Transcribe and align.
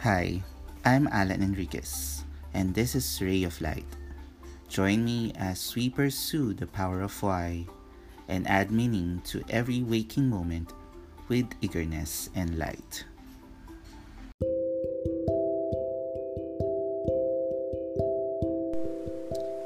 Hi, 0.00 0.42
I'm 0.82 1.08
Alan 1.12 1.42
Enriquez, 1.42 2.24
and 2.54 2.74
this 2.74 2.94
is 2.94 3.20
Ray 3.20 3.44
of 3.44 3.60
Light. 3.60 3.84
Join 4.66 5.04
me 5.04 5.30
as 5.36 5.74
we 5.76 5.90
pursue 5.90 6.54
the 6.54 6.66
power 6.66 7.02
of 7.02 7.12
why 7.22 7.66
and 8.26 8.48
add 8.48 8.70
meaning 8.70 9.20
to 9.26 9.44
every 9.50 9.82
waking 9.82 10.30
moment 10.30 10.72
with 11.28 11.44
eagerness 11.60 12.30
and 12.34 12.56
light. 12.56 13.04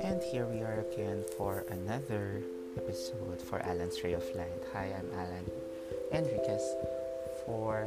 And 0.03 0.21
here 0.21 0.51
we 0.51 0.67
are 0.67 0.83
again 0.91 1.23
for 1.39 1.65
another 1.71 2.43
episode 2.77 3.41
for 3.41 3.63
Alan's 3.63 4.03
Ray 4.03 4.15
of 4.15 4.27
Light. 4.35 4.67
Hi, 4.73 4.99
I'm 4.99 5.07
Alan 5.15 5.47
Enriquez. 6.11 6.75
For 7.47 7.87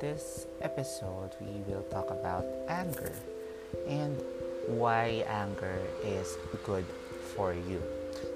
this 0.00 0.46
episode, 0.62 1.30
we 1.40 1.60
will 1.68 1.82
talk 1.84 2.10
about 2.10 2.44
anger 2.68 3.12
and 3.86 4.16
why 4.66 5.24
anger 5.28 5.78
is 6.02 6.36
good 6.64 6.86
for 7.36 7.52
you. 7.52 7.82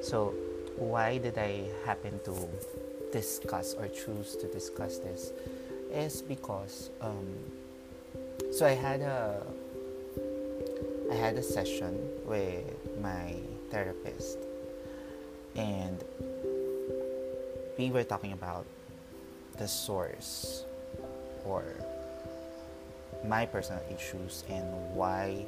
So, 0.02 0.34
why 0.76 1.18
did 1.18 1.38
I 1.38 1.64
happen 1.84 2.20
to 2.24 2.36
discuss 3.12 3.74
or 3.74 3.88
choose 3.88 4.36
to 4.36 4.46
discuss 4.46 4.98
this? 4.98 5.32
Is 5.90 6.22
because 6.22 6.90
um, 7.00 7.34
so 8.52 8.66
I 8.66 8.74
had 8.74 9.00
a 9.00 9.40
I 11.10 11.14
had 11.14 11.36
a 11.36 11.42
session 11.42 11.96
with 12.26 12.64
my 13.00 13.36
therapist, 13.70 14.38
and 15.54 16.02
we 17.78 17.90
were 17.90 18.04
talking 18.04 18.32
about 18.32 18.66
the 19.56 19.68
source 19.68 20.64
or 21.44 21.64
my 23.26 23.46
personal 23.46 23.82
issues 23.94 24.44
and 24.50 24.66
why 24.94 25.44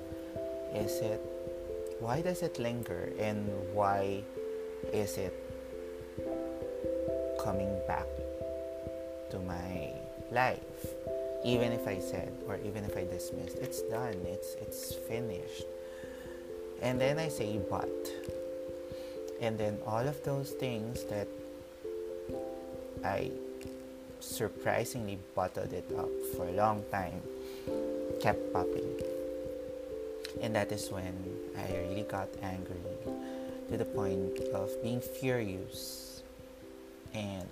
is 0.74 1.00
it 1.00 1.20
why 2.00 2.20
does 2.20 2.42
it 2.42 2.58
linger 2.58 3.12
and 3.18 3.48
why 3.72 4.22
is 4.92 5.16
it 5.16 5.32
coming 7.42 7.72
back 7.86 8.06
to 9.30 9.38
my 9.40 9.92
life? 10.30 10.94
Even 11.44 11.72
if 11.72 11.86
i 11.86 11.98
said 11.98 12.32
or 12.48 12.58
even 12.64 12.84
if 12.84 12.96
i 12.96 13.04
dismissed 13.04 13.56
it's 13.58 13.82
done 13.82 14.16
it's 14.24 14.54
it's 14.60 14.94
finished. 14.94 15.64
And 16.82 17.00
then 17.00 17.18
i 17.18 17.28
say 17.28 17.58
but. 17.70 17.88
And 19.40 19.58
then 19.58 19.78
all 19.86 20.06
of 20.06 20.22
those 20.24 20.50
things 20.52 21.04
that 21.04 21.28
i 23.04 23.30
surprisingly 24.26 25.18
bottled 25.34 25.72
it 25.72 25.90
up 25.98 26.10
for 26.34 26.48
a 26.48 26.52
long 26.52 26.82
time 26.90 27.22
kept 28.20 28.52
popping 28.52 28.96
and 30.40 30.54
that 30.54 30.72
is 30.72 30.90
when 30.90 31.14
I 31.56 31.72
really 31.88 32.02
got 32.02 32.28
angry 32.42 32.76
to 33.68 33.76
the 33.76 33.84
point 33.84 34.38
of 34.54 34.70
being 34.82 35.00
furious 35.00 36.22
and 37.14 37.46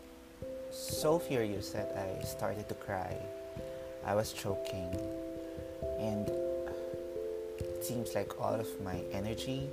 so 0.71 1.19
furious 1.19 1.71
that 1.71 1.95
I 1.97 2.25
started 2.25 2.69
to 2.69 2.75
cry. 2.75 3.17
I 4.05 4.15
was 4.15 4.33
choking 4.33 4.91
and 5.99 6.29
it 7.59 7.85
seems 7.85 8.15
like 8.15 8.41
all 8.41 8.55
of 8.55 8.69
my 8.83 9.01
energy 9.13 9.71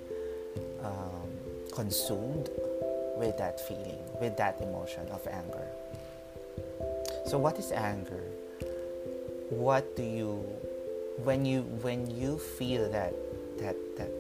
um, 0.84 1.30
consumed 1.74 2.50
with 3.18 3.38
that 3.38 3.60
feeling, 3.68 4.00
with 4.22 4.38
that 4.38 4.62
emotion 4.62 5.08
of 5.10 5.26
anger. 5.28 5.68
So 7.32 7.38
what 7.38 7.58
is 7.58 7.72
anger? 7.72 8.28
What 9.50 9.96
do 9.96 10.04
you 10.04 10.44
when 11.24 11.46
you 11.46 11.62
when 11.80 12.12
you 12.12 12.38
feel 12.38 12.92
that 12.92 13.16
that 13.58 13.78
that 13.96 14.12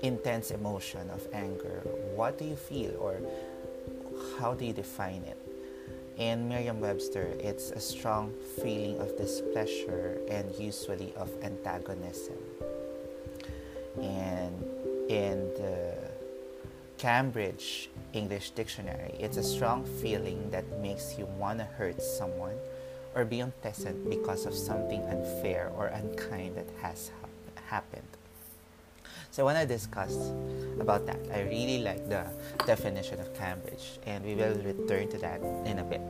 intense 0.00 0.50
emotion 0.50 1.10
of 1.10 1.26
anger 1.34 1.82
what 2.14 2.38
do 2.38 2.46
you 2.46 2.56
feel 2.56 2.96
or 3.00 3.20
how 4.38 4.54
do 4.54 4.64
you 4.64 4.72
define 4.72 5.22
it 5.26 5.36
in 6.16 6.48
merriam-webster 6.48 7.26
it's 7.40 7.70
a 7.72 7.80
strong 7.80 8.32
feeling 8.62 9.00
of 9.00 9.16
displeasure 9.18 10.20
and 10.30 10.54
usually 10.54 11.12
of 11.16 11.28
antagonism 11.42 12.38
and 14.00 14.54
in 15.10 15.50
the 15.58 15.92
cambridge 16.98 17.90
english 18.12 18.50
dictionary 18.50 19.14
it's 19.18 19.36
a 19.36 19.42
strong 19.42 19.84
feeling 20.00 20.50
that 20.50 20.64
makes 20.80 21.18
you 21.18 21.26
want 21.38 21.58
to 21.58 21.64
hurt 21.64 22.00
someone 22.00 22.56
or 23.14 23.24
be 23.24 23.40
unpleasant 23.40 24.08
because 24.08 24.46
of 24.46 24.54
something 24.54 25.02
unfair 25.10 25.72
or 25.76 25.86
unkind 25.86 26.56
that 26.56 26.66
has 26.80 27.10
ha- 27.20 27.60
happened. 27.66 28.06
So 29.32 29.46
I 29.56 29.64
discussed 29.64 30.32
about 30.80 31.06
that, 31.06 31.18
I 31.34 31.42
really 31.42 31.82
like 31.82 32.08
the 32.08 32.24
definition 32.64 33.20
of 33.20 33.34
Cambridge, 33.34 33.98
and 34.06 34.24
we 34.24 34.34
will 34.34 34.54
return 34.62 35.08
to 35.10 35.18
that 35.18 35.40
in 35.64 35.78
a 35.78 35.84
bit. 35.84 36.00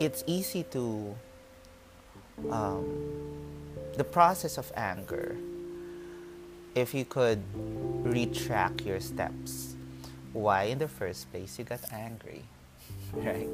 It's 0.00 0.22
easy 0.26 0.62
to 0.70 1.14
um, 2.50 2.86
the 3.96 4.04
process 4.04 4.58
of 4.58 4.72
anger. 4.76 5.36
If 6.78 6.94
you 6.94 7.04
could 7.04 7.42
retrack 8.04 8.86
your 8.86 9.00
steps, 9.00 9.74
why 10.32 10.70
in 10.70 10.78
the 10.78 10.86
first 10.86 11.28
place 11.32 11.58
you 11.58 11.64
got 11.64 11.80
angry? 11.92 12.44
right? 13.12 13.48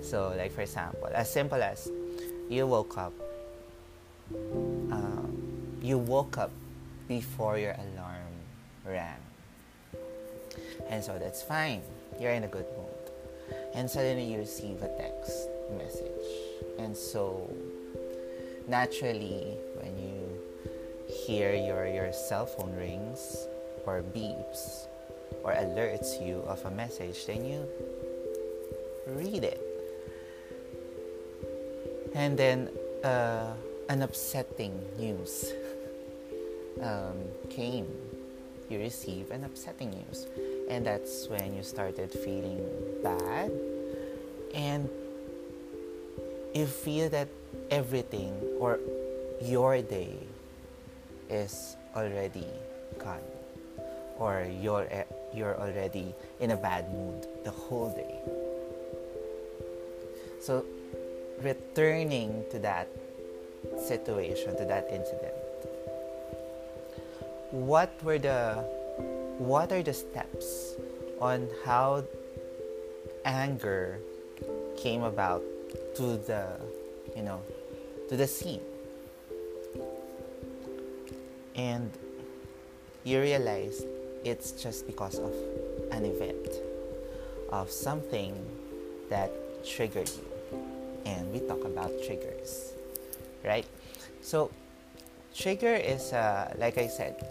So, 0.00 0.32
like 0.38 0.52
for 0.52 0.60
example, 0.60 1.10
as 1.12 1.26
simple 1.26 1.60
as 1.60 1.90
you 2.48 2.68
woke 2.68 2.96
up, 2.96 3.12
um, 4.30 5.34
you 5.82 5.98
woke 5.98 6.38
up 6.38 6.52
before 7.08 7.58
your 7.58 7.72
alarm 7.72 8.30
rang, 8.86 9.26
and 10.88 11.02
so 11.02 11.18
that's 11.18 11.42
fine. 11.42 11.82
You're 12.20 12.30
in 12.30 12.44
a 12.44 12.48
good 12.48 12.66
mood, 12.78 13.10
and 13.74 13.90
suddenly 13.90 14.30
you 14.32 14.38
receive 14.38 14.80
a 14.82 14.90
text 14.96 15.48
message, 15.76 16.30
and 16.78 16.96
so 16.96 17.50
naturally, 18.68 19.56
hear 21.28 21.52
your 21.52 21.84
your 21.84 22.08
cell 22.08 22.46
phone 22.46 22.72
rings 22.72 23.44
or 23.84 24.00
beeps 24.00 24.88
or 25.44 25.52
alerts 25.52 26.16
you 26.24 26.40
of 26.48 26.64
a 26.64 26.70
message, 26.70 27.26
then 27.28 27.44
you 27.44 27.68
read 29.12 29.44
it. 29.44 29.60
And 32.14 32.32
then 32.32 32.70
uh, 33.04 33.52
an 33.90 34.00
upsetting 34.00 34.72
news 34.96 35.52
um, 36.80 37.20
came. 37.50 37.84
You 38.70 38.80
receive 38.80 39.30
an 39.30 39.44
upsetting 39.44 39.90
news. 39.90 40.26
And 40.70 40.86
that's 40.86 41.28
when 41.28 41.52
you 41.54 41.62
started 41.62 42.10
feeling 42.10 42.64
bad. 43.04 43.52
And 44.54 44.88
you 46.54 46.64
feel 46.64 47.10
that 47.10 47.28
everything 47.70 48.32
or 48.58 48.80
your 49.44 49.80
day 49.82 50.27
is 51.30 51.76
already 51.94 52.46
gone. 52.98 53.24
Or 54.18 54.46
you're, 54.60 54.86
eh, 54.90 55.04
you're 55.32 55.58
already 55.60 56.14
in 56.40 56.50
a 56.50 56.56
bad 56.56 56.92
mood 56.92 57.26
the 57.44 57.50
whole 57.50 57.90
day. 57.94 58.18
So, 60.40 60.64
returning 61.42 62.44
to 62.50 62.58
that 62.60 62.88
situation, 63.86 64.56
to 64.56 64.64
that 64.64 64.88
incident, 64.90 65.34
what 67.50 67.90
were 68.02 68.18
the 68.18 68.64
what 69.38 69.72
are 69.72 69.82
the 69.82 69.94
steps 69.94 70.74
on 71.20 71.48
how 71.64 72.04
anger 73.24 73.98
came 74.76 75.02
about 75.02 75.42
to 75.96 76.18
the 76.26 76.58
you 77.16 77.22
know 77.22 77.40
to 78.08 78.16
the 78.16 78.26
scene 78.26 78.60
and 81.58 81.90
you 83.02 83.20
realize 83.20 83.84
it's 84.24 84.52
just 84.52 84.86
because 84.86 85.18
of 85.18 85.32
an 85.90 86.04
event 86.04 86.48
of 87.50 87.70
something 87.70 88.32
that 89.10 89.30
triggered 89.66 90.08
you 90.08 90.60
and 91.04 91.32
we 91.32 91.40
talk 91.40 91.64
about 91.64 91.90
triggers, 92.06 92.72
right? 93.44 93.66
So, 94.20 94.50
trigger 95.34 95.74
is, 95.74 96.12
uh, 96.12 96.54
like 96.58 96.78
I 96.78 96.86
said, 96.86 97.26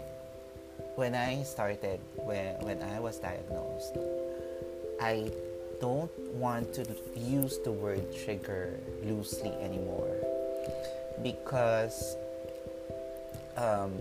when 0.96 1.14
I 1.14 1.42
started, 1.44 2.00
when, 2.16 2.54
when 2.60 2.82
I 2.82 3.00
was 3.00 3.18
diagnosed, 3.18 3.96
I 5.00 5.30
don't 5.80 6.10
want 6.34 6.74
to 6.74 6.84
use 7.16 7.58
the 7.58 7.70
word 7.70 8.02
trigger 8.24 8.78
loosely 9.04 9.52
anymore 9.62 10.16
because 11.22 12.16
um, 13.58 13.92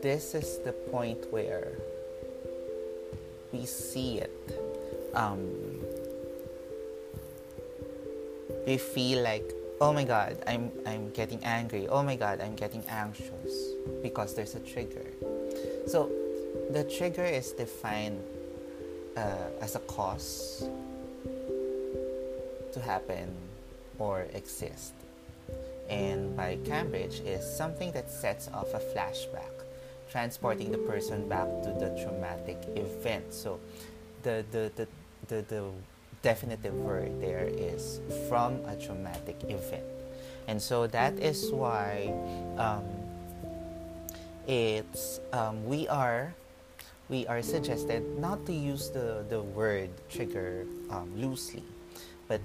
this 0.00 0.34
is 0.34 0.58
the 0.58 0.72
point 0.72 1.30
where 1.32 1.72
we 3.52 3.66
see 3.66 4.20
it. 4.20 4.60
Um, 5.14 5.50
we 8.66 8.78
feel 8.78 9.22
like 9.22 9.54
oh 9.80 9.92
my 9.92 10.04
god 10.04 10.36
i'm 10.46 10.70
i'm 10.86 11.10
getting 11.10 11.42
angry. 11.44 11.88
Oh 11.88 12.02
my 12.02 12.16
god 12.16 12.40
i'm 12.40 12.54
getting 12.54 12.84
anxious 12.88 13.72
because 14.02 14.34
there's 14.34 14.54
a 14.54 14.60
trigger. 14.60 15.06
So 15.86 16.10
the 16.70 16.84
trigger 16.84 17.24
is 17.24 17.52
defined 17.52 18.22
uh, 19.16 19.50
as 19.60 19.74
a 19.74 19.80
cause 19.80 20.68
to 22.72 22.80
happen 22.80 23.34
or 23.98 24.26
exist 24.34 24.92
and 25.88 26.36
by 26.36 26.58
Cambridge 26.64 27.20
is 27.20 27.44
something 27.44 27.92
that 27.92 28.10
sets 28.10 28.48
off 28.52 28.74
a 28.74 28.78
flashback 28.78 29.50
transporting 30.10 30.70
the 30.72 30.78
person 30.78 31.28
back 31.28 31.46
to 31.62 31.70
the 31.78 31.90
traumatic 32.02 32.58
event 32.76 33.32
so 33.32 33.58
the 34.22 34.44
the 34.50 34.70
the, 34.76 34.88
the, 35.28 35.42
the 35.48 35.70
definitive 36.22 36.74
word 36.74 37.20
there 37.20 37.48
is 37.48 38.00
from 38.28 38.64
a 38.66 38.76
traumatic 38.76 39.36
event. 39.44 39.84
And 40.46 40.60
so 40.60 40.86
that 40.88 41.18
is 41.18 41.50
why 41.52 42.12
um, 42.56 42.84
it's 44.46 45.20
um, 45.32 45.64
we 45.66 45.86
are 45.88 46.34
we 47.08 47.26
are 47.26 47.42
suggested 47.42 48.02
not 48.18 48.44
to 48.46 48.52
use 48.52 48.90
the, 48.90 49.24
the 49.28 49.40
word 49.40 49.88
trigger 50.10 50.66
um, 50.90 51.08
loosely, 51.16 51.62
but 52.28 52.40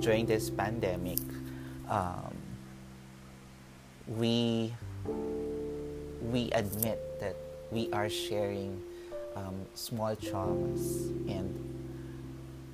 during 0.00 0.26
this 0.26 0.50
pandemic, 0.50 1.18
um, 1.88 2.36
we 4.06 4.72
we 6.22 6.50
admit 6.52 6.98
that 7.20 7.36
we 7.70 7.90
are 7.92 8.08
sharing 8.08 8.82
um, 9.34 9.54
small 9.74 10.16
traumas 10.16 11.10
and 11.28 11.52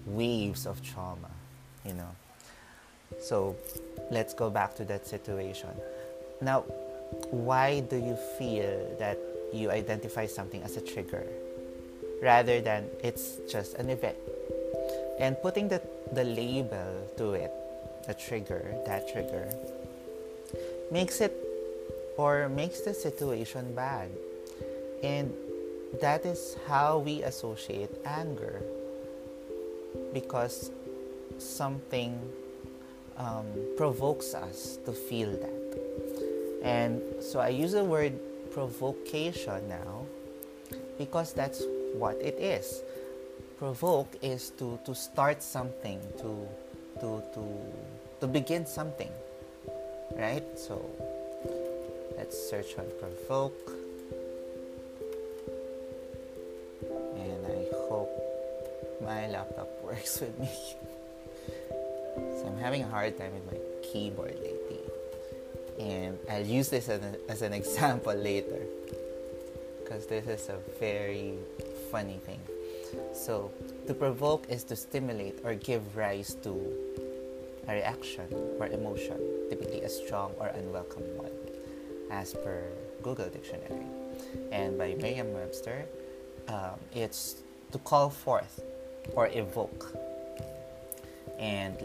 waves 0.07 0.67
of 0.67 0.83
trauma, 0.83 1.31
you 1.85 1.95
know. 1.95 2.09
So 3.21 3.57
let's 4.11 4.35
go 4.35 4.51
back 4.51 4.75
to 4.77 4.85
that 4.87 5.07
situation. 5.07 5.71
Now, 6.41 6.61
why 7.31 7.81
do 7.81 7.97
you 7.97 8.17
feel 8.39 8.97
that 8.99 9.19
you 9.53 9.71
identify 9.71 10.27
something 10.27 10.63
as 10.63 10.77
a 10.77 10.81
trigger 10.81 11.27
rather 12.23 12.61
than 12.61 12.89
it's 13.03 13.37
just 13.51 13.75
an 13.75 13.91
event? 13.91 14.17
And 15.19 15.41
putting 15.43 15.69
the, 15.69 15.83
the 16.13 16.25
label 16.25 17.07
to 17.19 17.35
it, 17.35 17.53
the 18.07 18.15
trigger, 18.15 18.75
that 18.87 19.13
trigger, 19.13 19.53
makes 20.93 21.23
it 21.23 21.35
or 22.19 22.49
makes 22.51 22.81
the 22.81 22.93
situation 22.93 23.75
bad. 23.75 24.11
And 25.03 25.33
that 26.01 26.25
is 26.27 26.57
how 26.69 26.99
we 26.99 27.23
associate 27.23 27.91
anger 28.05 28.63
because 30.13 30.71
something 31.39 32.21
um, 33.17 33.47
provokes 33.77 34.35
us 34.35 34.79
to 34.85 34.93
feel 34.93 35.31
that. 35.31 35.63
And 36.63 37.01
so 37.21 37.41
I 37.41 37.49
use 37.49 37.73
the 37.73 37.85
word 37.85 38.13
provocation 38.53 39.69
now 39.69 40.05
because 40.99 41.33
that's 41.33 41.63
what 41.95 42.17
it 42.21 42.39
is. 42.39 42.83
Provoke 43.59 44.15
is 44.23 44.51
to, 44.59 44.79
to 44.85 44.95
start 44.95 45.43
something, 45.43 46.01
to, 46.19 46.49
to, 47.01 47.23
to, 47.35 47.45
to 48.21 48.27
begin 48.27 48.67
something, 48.67 49.11
right? 50.17 50.45
So 50.59 50.85
let's 52.17 52.37
search 52.51 52.79
on 52.79 52.87
provoke. 52.99 53.73
And 57.17 57.47
I 57.47 57.67
hope 57.89 58.11
my 59.03 59.29
laptop 59.29 59.69
works 59.85 60.21
with 60.21 60.39
me. 60.39 60.51
so 61.71 62.47
I'm 62.47 62.59
having 62.59 62.83
a 62.83 62.89
hard 62.89 63.19
time 63.19 63.33
with 63.35 63.53
my 63.53 63.59
keyboard 63.83 64.37
lately. 64.41 64.81
And 65.79 66.19
I'll 66.31 66.47
use 66.47 66.69
this 66.69 66.89
as 66.89 67.03
an, 67.03 67.17
as 67.29 67.43
an 67.43 67.53
example 67.61 68.15
later 68.15 68.61
because 69.83 70.07
this 70.07 70.27
is 70.27 70.49
a 70.49 70.59
very 70.79 71.35
funny 71.91 72.19
thing. 72.25 72.41
So, 73.13 73.51
to 73.87 73.95
provoke 73.95 74.47
is 74.49 74.65
to 74.65 74.77
stimulate 74.77 75.39
or 75.45 75.55
give 75.55 75.97
rise 75.97 76.35
to 76.43 76.53
a 77.69 77.75
reaction 77.75 78.27
or 78.59 78.67
emotion, 78.67 79.19
typically 79.49 79.83
a 79.83 79.89
strong 79.89 80.33
or 80.39 80.49
unwelcome 80.49 81.05
one, 81.17 81.33
as 82.11 82.35
per 82.35 82.65
Google 83.03 83.29
Dictionary. 83.29 83.87
And 84.51 84.79
by 84.79 84.95
Merriam 85.01 85.33
Webster, 85.33 85.87
um, 86.49 86.79
it's 86.95 87.43
to 87.73 87.79
call 87.79 88.11
forth 88.11 88.63
or 89.15 89.29
evoke. 89.33 89.97
And 91.39 91.77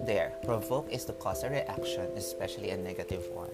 there, 0.00 0.32
provoke 0.44 0.90
is 0.90 1.04
to 1.06 1.12
cause 1.14 1.42
a 1.42 1.48
reaction, 1.48 2.04
especially 2.16 2.70
a 2.70 2.76
negative 2.76 3.24
one. 3.32 3.50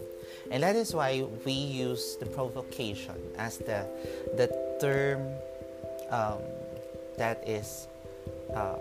And 0.50 0.62
that 0.62 0.75
is 0.75 0.94
why 0.94 1.25
we 1.44 1.53
use 1.53 2.17
the 2.17 2.27
provocation 2.27 3.15
as 3.39 3.59
the, 3.59 3.87
the 4.37 4.49
term 4.81 5.23
um, 6.11 6.39
that 7.17 7.47
is 7.49 7.87
uh, 8.55 8.77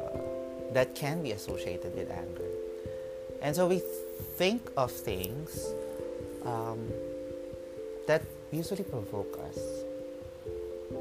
that 0.74 0.96
can 0.96 1.22
be 1.22 1.32
associated 1.32 1.96
with 1.96 2.10
anger. 2.12 2.51
And 3.42 3.56
so 3.56 3.68
we 3.68 3.82
think 4.38 4.70
of 4.78 4.92
things 4.92 5.74
um, 6.46 6.88
that 8.08 8.22
usually 8.52 8.84
provoke 8.84 9.40
us 9.50 9.60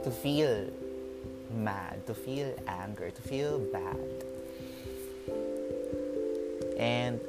to 0.04 0.10
feel 0.10 0.70
mad, 1.52 2.06
to 2.06 2.14
feel 2.14 2.54
anger, 2.66 3.10
to 3.10 3.22
feel 3.22 3.58
bad. 3.58 3.98
And 6.78 7.20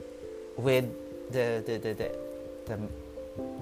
with 0.57 0.85
the 1.31 1.63
the, 1.65 1.77
the, 1.77 1.93
the, 1.93 2.11
the, 2.65 2.77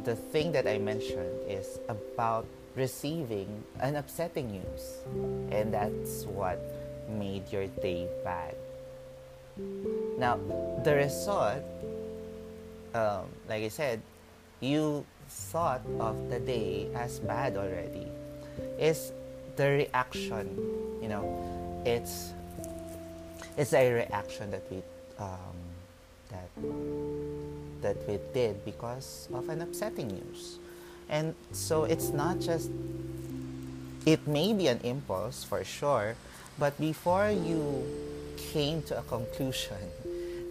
the 0.04 0.16
thing 0.16 0.52
that 0.52 0.68
I 0.68 0.78
mentioned 0.78 1.50
is 1.50 1.80
about 1.90 2.46
receiving 2.76 3.64
an 3.82 3.96
upsetting 3.96 4.52
news. 4.52 5.02
And 5.52 5.74
that's 5.74 6.26
what 6.26 6.60
made 7.10 7.52
your 7.52 7.68
day 7.68 8.08
bad. 8.24 8.56
Now, 10.20 10.38
the 10.84 10.96
result, 10.96 11.64
um, 12.94 13.32
like 13.48 13.64
I 13.64 13.70
said, 13.70 14.02
you 14.60 15.06
thought 15.30 15.82
of 15.98 16.30
the 16.30 16.42
day 16.42 16.90
as 16.94 17.20
bad 17.20 17.56
already, 17.56 18.06
is 18.78 19.14
the 19.56 19.88
reaction, 19.88 20.52
you 21.02 21.08
know, 21.08 21.24
it's 21.86 22.34
it's 23.56 23.74
a 23.74 23.92
reaction 23.92 24.52
that 24.52 24.64
we 24.70 24.84
um, 25.20 25.56
that 26.28 26.50
that 27.82 27.98
we 28.08 28.20
did 28.34 28.64
because 28.66 29.30
of 29.34 29.48
an 29.48 29.62
upsetting 29.62 30.08
news, 30.08 30.60
and 31.08 31.34
so 31.54 31.86
it's 31.86 32.10
not 32.10 32.40
just. 32.40 32.70
It 34.06 34.28
may 34.28 34.54
be 34.54 34.68
an 34.68 34.80
impulse 34.84 35.44
for 35.44 35.64
sure, 35.64 36.16
but 36.58 36.80
before 36.80 37.30
you 37.30 37.84
came 38.38 38.82
to 38.84 38.98
a 38.98 39.04
conclusion 39.04 39.78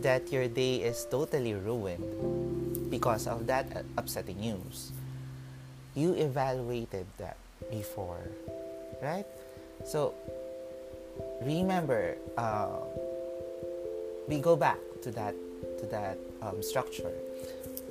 that 0.00 0.32
your 0.32 0.48
day 0.48 0.76
is 0.82 1.06
totally 1.10 1.54
ruined 1.54 2.90
because 2.90 3.26
of 3.26 3.46
that 3.46 3.84
upsetting 3.96 4.40
news, 4.40 4.92
you 5.94 6.14
evaluated 6.14 7.06
that 7.18 7.36
before 7.70 8.28
right? 9.02 9.26
So 9.84 10.14
remember, 11.42 12.16
uh, 12.36 12.68
we 14.26 14.38
go 14.38 14.56
back 14.56 14.78
to 15.02 15.10
that 15.12 15.34
to 15.80 15.86
that 15.86 16.18
um, 16.42 16.62
structure. 16.62 17.12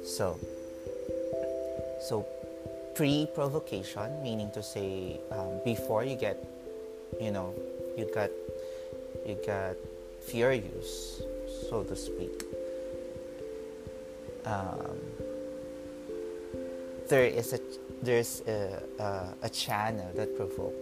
So 0.04 0.40
so 2.02 2.26
pre-provocation, 2.96 4.24
meaning 4.24 4.52
to 4.52 4.64
say 4.64 5.20
um, 5.32 5.62
before 5.64 6.04
you 6.04 6.16
get, 6.16 6.38
you 7.22 7.32
know, 7.32 7.54
you 7.98 8.10
got 8.14 8.30
you 9.26 9.38
got 9.46 9.76
furious, 10.26 11.22
so 11.70 11.84
to 11.84 11.96
speak. 11.96 12.44
Um, 14.46 14.98
there 17.10 17.26
is 17.26 17.54
a 17.54 17.60
there's 18.02 18.42
a, 18.48 18.84
a, 19.00 19.48
a 19.48 19.50
channel 19.50 20.12
that 20.16 20.36
provokes 20.38 20.76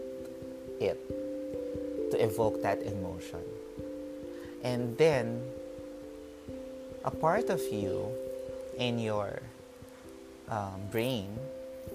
it 0.80 1.00
to 2.12 2.24
evoke 2.24 2.62
that 2.62 2.82
emotion. 2.84 3.42
And 4.64 4.98
then 4.98 5.42
a 7.04 7.12
part 7.12 7.50
of 7.50 7.62
you 7.72 8.10
in 8.78 9.00
your 9.00 9.40
um, 10.50 10.82
brain 10.92 11.38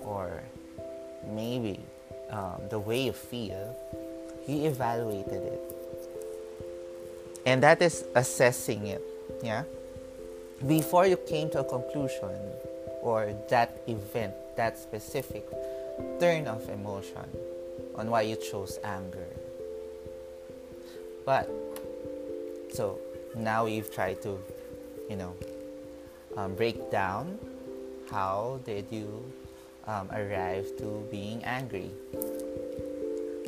or 0.03 0.43
maybe 1.27 1.81
um, 2.31 2.63
the 2.71 2.79
way 2.79 3.03
you 3.03 3.13
feel, 3.13 3.77
you 4.47 4.67
evaluated 4.67 5.43
it. 5.43 5.80
And 7.47 7.63
that 7.63 7.81
is 7.81 8.05
assessing 8.15 8.87
it, 8.87 9.03
yeah? 9.43 9.65
Before 10.67 11.07
you 11.07 11.17
came 11.17 11.51
to 11.51 11.61
a 11.61 11.65
conclusion 11.65 12.37
or 13.01 13.35
that 13.49 13.81
event, 13.89 14.35
that 14.57 14.79
specific 14.79 15.49
turn 16.21 16.47
of 16.47 16.69
emotion 16.69 17.25
on 17.97 18.11
why 18.11 18.23
you 18.23 18.37
chose 18.37 18.79
anger. 18.85 19.27
But 21.25 21.49
so 22.73 22.99
now 23.37 23.67
you've 23.67 23.93
tried 23.93 24.21
to, 24.23 24.39
you 25.09 25.17
know, 25.17 25.35
um, 26.37 26.55
break 26.55 26.91
down 26.91 27.39
how 28.11 28.61
did 28.65 28.87
you 28.91 29.25
um, 29.87 30.11
arrive 30.11 30.67
to 30.79 31.07
being 31.11 31.43
angry. 31.45 31.91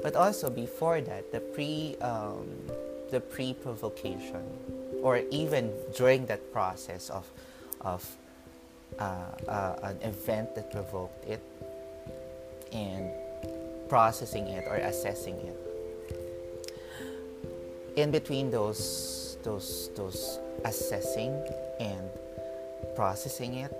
But 0.03 0.17
also 0.17 0.51
before 0.51 1.01
that, 1.01 1.31
the 1.31 1.41
pre 1.41 1.97
um, 2.01 2.49
the 3.13 3.21
pre 3.21 3.53
provocation, 3.53 4.43
or 5.03 5.21
even 5.31 5.71
during 5.95 6.27
that 6.27 6.41
process 6.53 7.11
of 7.11 7.31
of 7.83 8.03
uh, 8.99 9.29
uh, 9.47 9.77
an 9.85 10.01
event 10.03 10.57
that 10.57 10.73
provoked 10.73 11.29
it, 11.29 11.45
and 12.73 13.11
processing 13.89 14.49
it 14.49 14.65
or 14.67 14.77
assessing 14.77 15.37
it. 15.45 15.59
In 17.97 18.11
between 18.11 18.51
those 18.51 19.37
those 19.45 19.91
those 19.95 20.41
assessing 20.65 21.37
and 21.79 22.09
processing 22.97 23.61
it, 23.61 23.73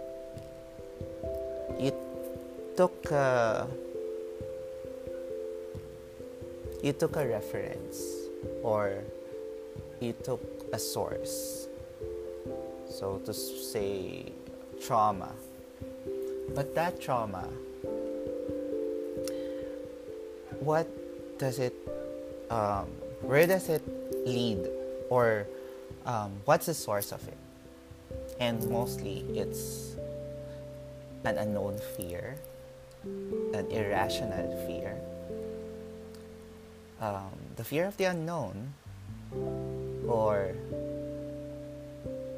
you 1.81 1.97
took 2.77 3.11
a, 3.11 3.67
you 6.83 6.93
took 6.93 7.17
a 7.17 7.25
reference 7.27 8.29
or 8.63 9.01
you 10.03 10.13
took 10.25 10.43
a 10.73 10.79
source. 10.79 11.69
So 12.91 13.23
to 13.25 13.33
say 13.33 14.33
trauma. 14.85 15.31
But 16.55 16.75
that 16.75 17.01
trauma, 17.01 17.47
what 20.61 20.87
does 21.39 21.59
it, 21.59 21.75
um, 22.51 22.87
where 23.23 23.47
does 23.47 23.69
it 23.69 23.83
lead? 24.27 24.69
Or 25.09 25.47
um, 26.05 26.33
what's 26.45 26.67
the 26.67 26.75
source 26.75 27.13
of 27.13 27.27
it? 27.29 27.39
And 28.41 28.69
mostly 28.69 29.25
it's 29.35 29.97
an 31.25 31.39
unknown 31.39 31.79
fear, 31.97 32.37
an 33.05 33.71
irrational 33.71 34.51
fear, 34.67 34.99
um, 37.01 37.31
the 37.57 37.65
fear 37.65 37.87
of 37.87 37.97
the 37.97 38.05
unknown, 38.05 38.75
or 40.13 40.53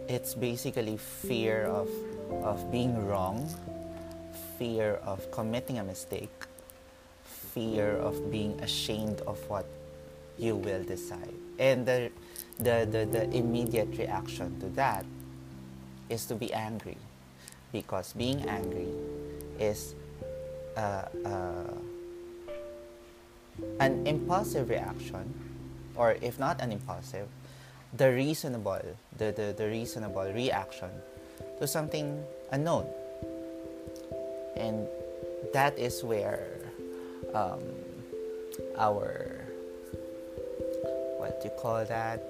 it's 0.09 0.35
basically 0.35 0.97
fear 0.97 1.65
of, 1.65 1.89
of 2.43 2.71
being 2.71 2.95
wrong, 3.07 3.51
fear 4.59 5.01
of 5.03 5.29
committing 5.33 5.79
a 5.79 5.85
mistake, 5.85 6.47
fear 7.25 7.97
of 7.97 8.31
being 8.31 8.59
ashamed 8.61 9.21
of 9.27 9.39
what 9.51 9.67
you 10.39 10.55
will 10.55 10.85
decide. 10.85 11.35
And 11.59 11.85
the, 11.85 12.11
the, 12.59 12.87
the, 12.91 13.07
the 13.11 13.31
immediate 13.35 13.99
reaction 13.99 14.59
to 14.61 14.67
that 14.81 15.05
is 16.09 16.27
to 16.27 16.35
be 16.35 16.53
angry 16.53 16.97
because 17.73 18.13
being 18.13 18.49
angry 18.49 18.89
is 19.59 19.95
uh, 20.77 21.07
uh, 21.25 21.75
an 23.81 24.07
impulsive 24.07 24.69
reaction 24.69 25.33
or 25.97 26.17
if 26.21 26.39
not 26.39 26.61
an 26.61 26.71
impulsive 26.71 27.29
the 27.97 28.11
reasonable 28.13 28.81
the, 29.19 29.31
the, 29.33 29.55
the 29.57 29.67
reasonable 29.67 30.31
reaction 30.33 30.91
to 31.61 31.67
something 31.67 32.23
unknown. 32.51 32.87
And 34.57 34.87
that 35.53 35.79
is 35.79 36.03
where 36.03 36.47
um, 37.35 37.63
our 38.79 39.45
what 41.19 41.41
do 41.41 41.49
you 41.49 41.55
call 41.57 41.85
that? 41.87 42.23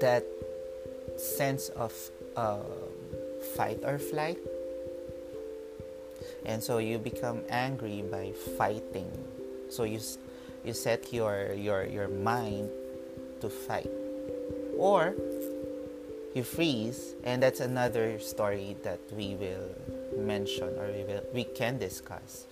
That 0.00 0.24
sense 1.16 1.70
of 1.70 1.92
uh, 2.36 2.58
fight 3.56 3.80
or 3.82 3.98
flight. 3.98 4.38
And 6.44 6.62
so 6.62 6.78
you 6.78 6.98
become 6.98 7.40
angry 7.48 8.02
by 8.02 8.32
fighting 8.56 9.10
so 9.68 9.84
you 9.84 10.00
you 10.64 10.72
set 10.72 11.12
your 11.12 11.52
your 11.52 11.84
your 11.84 12.08
mind 12.08 12.70
to 13.40 13.48
fight. 13.48 13.90
Or 14.76 15.14
you 16.34 16.42
freeze 16.42 17.14
and 17.24 17.42
that's 17.42 17.60
another 17.60 18.18
story 18.18 18.76
that 18.82 19.00
we 19.12 19.34
will 19.36 19.70
mention 20.18 20.68
or 20.78 20.86
we 20.92 21.04
will 21.04 21.24
we 21.32 21.44
can 21.44 21.78
discuss. 21.78 22.46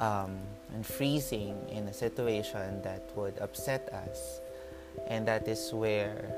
Um, 0.00 0.38
and 0.74 0.84
freezing 0.84 1.56
in 1.70 1.86
a 1.86 1.92
situation 1.92 2.82
that 2.82 3.10
would 3.14 3.38
upset 3.38 3.88
us. 3.92 4.40
And 5.06 5.26
that 5.28 5.46
is 5.46 5.72
where 5.72 6.34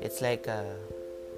it's 0.00 0.20
like 0.20 0.46
a, 0.46 0.76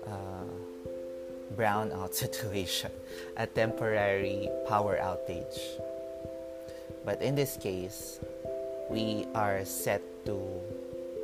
a 0.06 1.54
brownout 1.54 2.14
situation, 2.24 2.90
a 3.36 3.46
temporary 3.46 4.48
power 4.68 4.98
outage. 5.00 5.58
But 7.08 7.22
in 7.22 7.34
this 7.34 7.56
case, 7.56 8.20
we 8.92 9.24
are 9.34 9.64
set 9.64 10.04
to 10.26 10.36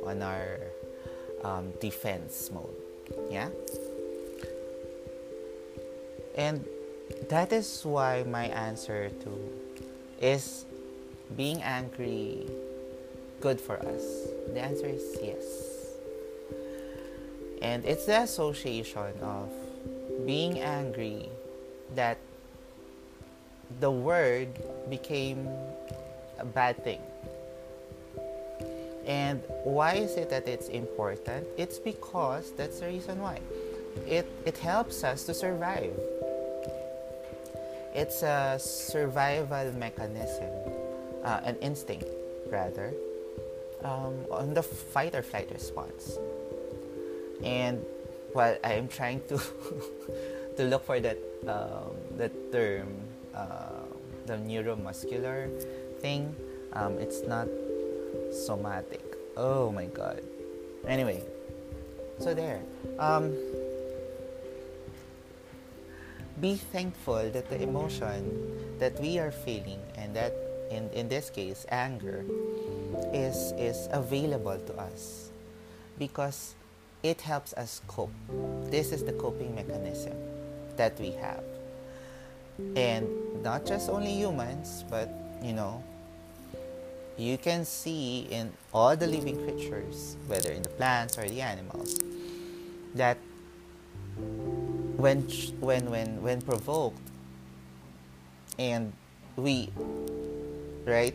on 0.01 0.25
our 0.25 0.57
um, 1.45 1.77
defense 1.77 2.49
mode. 2.49 2.73
Yeah? 3.29 3.53
And 6.33 6.65
that 7.29 7.53
is 7.53 7.85
why 7.85 8.25
my 8.25 8.45
answer 8.49 9.13
to 9.13 9.31
is 10.17 10.65
being 11.37 11.61
angry 11.61 12.49
good 13.39 13.61
for 13.61 13.77
us? 13.77 14.25
The 14.57 14.61
answer 14.65 14.89
is 14.89 15.05
yes. 15.21 15.45
And 17.61 17.85
it's 17.85 18.09
the 18.09 18.25
association 18.25 19.13
of 19.21 19.53
being 20.25 20.57
angry 20.61 21.29
that 21.93 22.17
the 23.79 23.91
word 23.91 24.49
became 24.89 25.47
a 26.39 26.45
bad 26.45 26.83
thing. 26.83 27.01
And 29.05 29.43
why 29.63 29.95
is 29.95 30.15
it 30.15 30.29
that 30.29 30.47
it's 30.47 30.67
important? 30.69 31.45
It's 31.57 31.77
because 31.77 32.51
that's 32.57 32.79
the 32.79 32.87
reason 32.87 33.21
why. 33.21 33.39
It, 34.07 34.25
it 34.45 34.57
helps 34.57 35.03
us 35.03 35.23
to 35.25 35.33
survive. 35.33 35.93
It's 37.93 38.23
a 38.23 38.57
survival 38.59 39.71
mechanism, 39.73 40.49
uh, 41.23 41.41
an 41.43 41.55
instinct, 41.61 42.09
rather, 42.47 42.93
um, 43.83 44.25
on 44.31 44.53
the 44.53 44.63
fight 44.63 45.15
or 45.15 45.21
flight 45.21 45.49
response 45.51 46.17
and 47.43 47.83
while 48.33 48.57
I 48.63 48.73
am 48.73 48.87
trying 48.87 49.21
to 49.27 49.39
to 50.57 50.63
look 50.63 50.85
for 50.85 50.99
that 50.99 51.17
um, 51.47 51.95
that 52.17 52.31
term, 52.51 52.87
uh, 53.33 53.64
the 54.25 54.33
neuromuscular 54.33 55.49
thing, 56.01 56.35
um, 56.73 56.97
it's 56.97 57.21
not 57.23 57.47
somatic. 58.31 59.03
Oh 59.37 59.71
my 59.71 59.85
god. 59.85 60.21
Anyway, 60.87 61.23
so 62.19 62.33
there. 62.33 62.61
Um, 62.99 63.35
be 66.41 66.55
thankful 66.55 67.29
that 67.31 67.49
the 67.49 67.61
emotion 67.61 68.77
that 68.79 68.99
we 68.99 69.19
are 69.19 69.31
feeling 69.31 69.79
and 69.95 70.15
that 70.15 70.33
in, 70.69 70.89
in 70.91 71.07
this 71.07 71.29
case 71.29 71.65
anger 71.69 72.25
is 73.13 73.53
is 73.57 73.87
available 73.91 74.57
to 74.67 74.73
us 74.75 75.29
because 75.97 76.55
it 77.03 77.21
helps 77.21 77.53
us 77.53 77.81
cope. 77.87 78.11
This 78.65 78.91
is 78.91 79.03
the 79.03 79.13
coping 79.13 79.55
mechanism 79.55 80.13
that 80.75 80.99
we 80.99 81.11
have. 81.11 81.43
And 82.75 83.07
not 83.43 83.65
just 83.65 83.89
only 83.89 84.11
humans, 84.11 84.83
but 84.89 85.09
you 85.41 85.53
know, 85.53 85.83
you 87.17 87.37
can 87.37 87.65
see 87.65 88.27
in 88.29 88.51
all 88.73 88.95
the 88.95 89.07
living 89.07 89.37
creatures, 89.43 90.17
whether 90.27 90.51
in 90.51 90.63
the 90.63 90.69
plants 90.69 91.17
or 91.17 91.27
the 91.27 91.41
animals, 91.41 91.99
that 92.95 93.17
when 94.97 95.21
when 95.59 95.89
when 95.91 96.21
when 96.21 96.41
provoked 96.41 96.99
and 98.57 98.93
we 99.35 99.69
right 100.85 101.13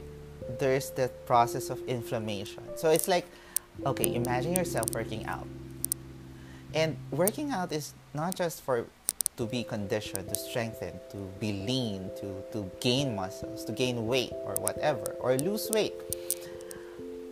there's 0.58 0.90
that 0.90 1.26
process 1.26 1.70
of 1.70 1.80
inflammation. 1.88 2.62
So 2.76 2.90
it's 2.90 3.08
like 3.08 3.26
okay 3.86 4.14
imagine 4.14 4.54
yourself 4.54 4.90
working 4.94 5.24
out. 5.26 5.46
And 6.74 6.96
working 7.10 7.50
out 7.50 7.72
is 7.72 7.94
not 8.14 8.36
just 8.36 8.62
for 8.62 8.86
to 9.40 9.46
be 9.46 9.64
conditioned, 9.64 10.28
to 10.28 10.34
strengthen, 10.34 10.92
to 11.08 11.16
be 11.40 11.64
lean, 11.64 12.10
to, 12.20 12.44
to 12.52 12.70
gain 12.78 13.16
muscles, 13.16 13.64
to 13.64 13.72
gain 13.72 14.06
weight 14.06 14.34
or 14.44 14.52
whatever, 14.60 15.16
or 15.18 15.38
lose 15.38 15.70
weight. 15.72 15.96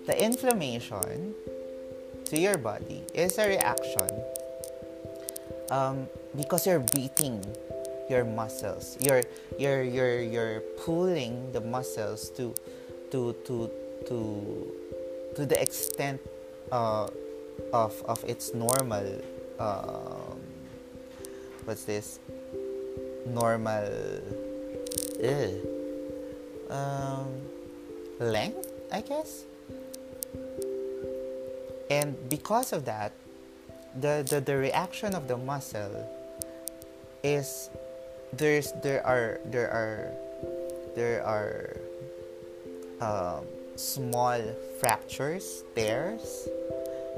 The 0.07 0.17
inflammation 0.17 1.35
to 2.25 2.41
your 2.41 2.57
body 2.57 3.05
is 3.13 3.37
a 3.37 3.47
reaction 3.47 4.09
um, 5.71 6.09
because 6.35 6.67
you're 6.67 6.81
beating 6.97 7.45
your 8.09 8.25
muscles. 8.25 8.97
You're, 9.05 9.21
you're, 9.59 9.83
you're, 9.83 10.23
you're 10.23 10.61
pulling 10.81 11.53
the 11.53 11.61
muscles 11.61 12.31
to, 12.31 12.55
to, 13.11 13.37
to, 13.45 13.71
to, 14.09 14.73
to 15.37 15.45
the 15.45 15.61
extent 15.61 16.23
uh, 16.73 17.09
of 17.73 18.03
of 18.07 18.23
its 18.25 18.55
normal 18.55 19.21
um, 19.59 20.18
what's 21.69 21.85
this? 21.85 22.19
Normal. 23.27 23.85
Um, 26.71 27.29
length 28.21 28.73
i 28.93 29.01
guess? 29.01 29.45
And 31.91 32.17
because 32.29 32.73
of 32.73 32.85
that 32.85 33.13
the, 33.99 34.25
the 34.29 34.41
the 34.41 34.57
reaction 34.57 35.15
of 35.15 35.29
the 35.29 35.37
muscle 35.37 36.07
is 37.25 37.69
there's 38.33 38.73
there 38.83 39.05
are 39.05 39.41
there 39.45 39.69
are 39.71 40.13
there 40.95 41.25
are 41.25 41.77
um, 43.01 43.45
small 43.77 44.41
fractures 44.81 45.65
tears. 45.75 46.49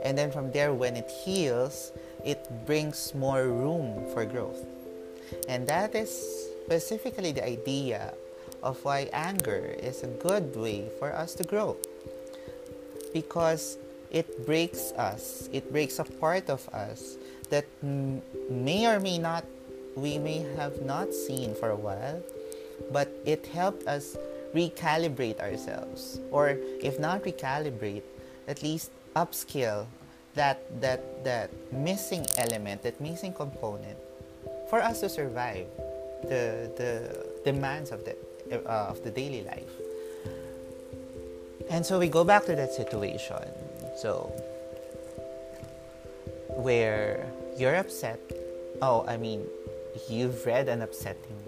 And 0.02 0.16
then 0.16 0.30
from 0.30 0.50
there 0.52 0.72
when 0.72 0.96
it 0.96 1.10
heals 1.10 1.92
it 2.24 2.46
brings 2.66 3.14
more 3.14 3.44
room 3.44 4.06
for 4.12 4.24
growth. 4.24 4.64
And 5.48 5.66
that 5.68 5.94
is 5.94 6.10
specifically 6.64 7.32
the 7.32 7.44
idea 7.44 8.14
of 8.62 8.82
why 8.84 9.08
anger 9.12 9.74
is 9.78 10.02
a 10.02 10.08
good 10.08 10.54
way 10.56 10.88
for 10.98 11.12
us 11.12 11.34
to 11.34 11.44
grow. 11.44 11.76
Because 13.12 13.78
it 14.10 14.44
breaks 14.44 14.90
us 14.98 15.48
it 15.52 15.70
breaks 15.70 15.98
a 15.98 16.04
part 16.04 16.50
of 16.50 16.68
us 16.74 17.16
that 17.48 17.64
m- 17.82 18.20
may 18.50 18.86
or 18.86 18.98
may 18.98 19.18
not 19.18 19.44
we 19.94 20.18
may 20.18 20.42
have 20.56 20.82
not 20.82 21.14
seen 21.14 21.54
for 21.54 21.70
a 21.70 21.76
while 21.76 22.20
but 22.90 23.08
it 23.24 23.46
helped 23.46 23.86
us 23.86 24.16
recalibrate 24.54 25.38
ourselves. 25.38 26.18
Or 26.30 26.58
if 26.82 26.98
not 26.98 27.22
recalibrate 27.22 28.02
at 28.48 28.62
least 28.62 28.90
upskill 29.14 29.86
that 30.34 30.62
that 30.80 31.24
that 31.24 31.50
missing 31.72 32.24
element 32.38 32.82
that 32.82 33.00
missing 33.00 33.32
component 33.32 33.98
for 34.68 34.80
us 34.80 35.00
to 35.00 35.08
survive 35.08 35.66
the 36.22 36.70
the 36.76 37.26
demands 37.44 37.90
of 37.90 38.04
the 38.04 38.14
uh, 38.66 38.90
of 38.90 39.02
the 39.02 39.10
daily 39.10 39.42
life. 39.42 39.70
And 41.70 41.86
so 41.86 41.98
we 41.98 42.08
go 42.08 42.24
back 42.24 42.46
to 42.46 42.56
that 42.56 42.72
situation. 42.72 43.46
So 43.96 44.32
where 46.48 47.26
you're 47.56 47.76
upset 47.76 48.18
oh 48.82 49.04
i 49.06 49.16
mean 49.16 49.46
you've 50.08 50.44
read 50.46 50.68
an 50.68 50.82
upsetting 50.82 51.40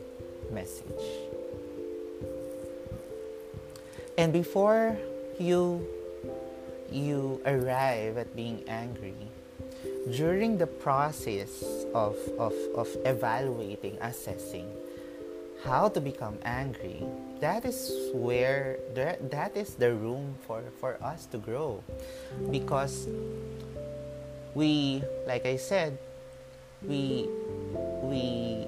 message. 0.50 1.06
And 4.18 4.32
before 4.32 4.96
you 5.38 5.86
you 6.92 7.40
arrive 7.46 8.18
at 8.18 8.34
being 8.36 8.62
angry 8.68 9.14
during 10.12 10.58
the 10.58 10.66
process 10.66 11.64
of, 11.94 12.16
of, 12.38 12.54
of 12.74 12.88
evaluating 13.04 13.96
assessing 14.00 14.68
how 15.64 15.88
to 15.88 16.00
become 16.00 16.36
angry 16.44 17.02
that 17.40 17.64
is 17.64 18.10
where 18.14 18.78
that, 18.94 19.30
that 19.30 19.56
is 19.56 19.74
the 19.74 19.92
room 19.94 20.36
for, 20.46 20.62
for 20.78 20.96
us 21.02 21.26
to 21.26 21.38
grow. 21.38 21.82
Because 22.50 23.08
we 24.54 25.02
like 25.26 25.46
i 25.46 25.56
said 25.56 25.96
we 26.82 27.28
we 28.02 28.66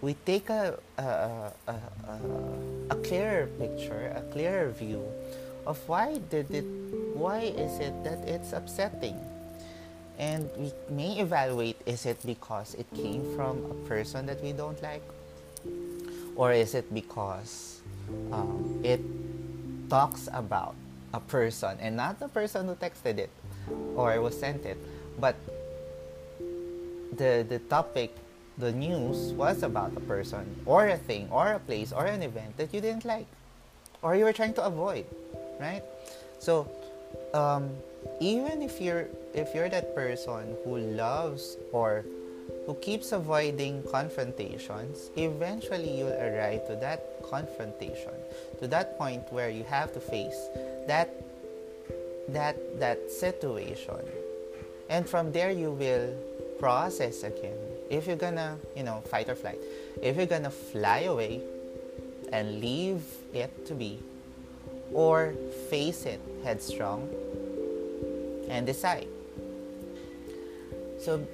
we 0.00 0.14
take 0.26 0.50
a 0.50 0.78
a, 0.98 1.02
a, 1.02 1.52
a, 1.68 1.78
a 2.90 2.96
clearer 2.96 3.46
picture 3.58 4.12
a 4.16 4.22
clearer 4.32 4.70
view 4.70 5.02
of 5.66 5.78
why 5.88 6.18
did 6.30 6.50
it 6.50 6.66
why 7.14 7.40
is 7.54 7.78
it 7.78 7.94
that 8.04 8.18
it's 8.26 8.52
upsetting? 8.52 9.18
And 10.18 10.50
we 10.56 10.72
may 10.90 11.20
evaluate 11.20 11.80
is 11.86 12.06
it 12.06 12.18
because 12.24 12.74
it 12.74 12.86
came 12.94 13.24
from 13.34 13.64
a 13.70 13.74
person 13.88 14.26
that 14.26 14.42
we 14.42 14.52
don't 14.52 14.80
like? 14.82 15.02
Or 16.36 16.52
is 16.52 16.74
it 16.74 16.92
because 16.92 17.80
um, 18.32 18.80
it 18.82 19.00
talks 19.88 20.28
about 20.32 20.74
a 21.12 21.20
person 21.20 21.76
and 21.80 21.96
not 21.96 22.18
the 22.18 22.28
person 22.28 22.66
who 22.66 22.74
texted 22.74 23.18
it 23.18 23.30
or 23.94 24.18
was 24.20 24.38
sent 24.38 24.64
it 24.64 24.78
but 25.20 25.36
the 27.16 27.44
the 27.48 27.58
topic 27.68 28.16
the 28.56 28.72
news 28.72 29.32
was 29.36 29.62
about 29.62 29.92
a 29.96 30.00
person 30.00 30.44
or 30.64 30.88
a 30.88 30.96
thing 30.96 31.28
or 31.30 31.52
a 31.52 31.58
place 31.58 31.92
or 31.92 32.06
an 32.06 32.22
event 32.22 32.56
that 32.56 32.72
you 32.72 32.80
didn't 32.80 33.04
like 33.04 33.26
or 34.00 34.16
you 34.16 34.24
were 34.24 34.32
trying 34.32 34.54
to 34.54 34.64
avoid 34.64 35.04
right? 35.60 35.82
So 36.38 36.68
um, 37.34 37.70
even 38.20 38.62
if 38.62 38.80
you're 38.80 39.08
if 39.34 39.54
you're 39.54 39.68
that 39.68 39.94
person 39.94 40.56
who 40.64 40.78
loves 40.78 41.56
or 41.72 42.04
who 42.66 42.74
keeps 42.74 43.12
avoiding 43.12 43.82
confrontations 43.90 45.10
eventually 45.16 45.98
you'll 45.98 46.12
arrive 46.12 46.66
to 46.66 46.76
that 46.76 47.22
confrontation 47.22 48.12
to 48.60 48.66
that 48.68 48.98
point 48.98 49.22
where 49.32 49.48
you 49.48 49.64
have 49.64 49.92
to 49.92 50.00
face 50.00 50.48
that 50.86 51.08
that 52.28 52.56
that 52.78 53.10
situation. 53.10 54.02
And 54.88 55.08
from 55.08 55.32
there 55.32 55.50
you 55.50 55.70
will 55.70 56.14
process 56.58 57.22
again. 57.22 57.58
If 57.90 58.06
you're 58.06 58.16
gonna 58.16 58.58
you 58.76 58.82
know 58.82 59.02
fight 59.06 59.28
or 59.28 59.34
flight 59.34 59.58
if 60.00 60.16
you're 60.16 60.26
gonna 60.26 60.50
fly 60.50 61.00
away 61.00 61.40
and 62.32 62.60
leave 62.60 63.02
it 63.34 63.66
to 63.66 63.74
be 63.74 63.98
or 64.94 65.34
face 65.70 66.06
it 66.06 66.20
headstrong 66.44 67.08
and 68.48 68.66
decide. 68.66 69.08
So, 70.98 71.26